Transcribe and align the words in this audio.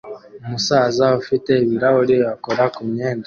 Umusaza 0.45 1.05
ufite 1.21 1.51
ibirahuri 1.63 2.15
akora 2.33 2.63
kumyenda 2.75 3.19